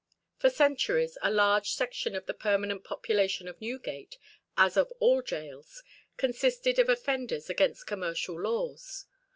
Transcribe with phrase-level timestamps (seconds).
[0.39, 4.17] For centuries a large section of the permanent population of Newgate,
[4.57, 5.83] as of all gaols,
[6.17, 9.05] consisted of offenders against commercial laws.